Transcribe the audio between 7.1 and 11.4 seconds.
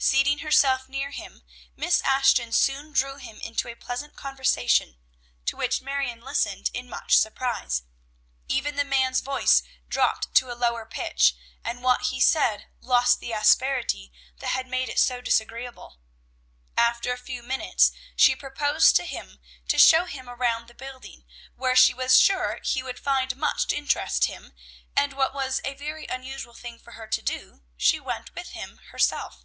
surprise. Even the man's voice dropped to a lower pitch,